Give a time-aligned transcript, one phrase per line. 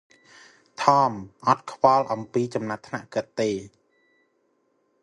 [0.81, 1.11] ថម
[1.47, 3.49] អត់ខ្វល់អំពីចំណាត់ថ្នាក់គាត់ទេ។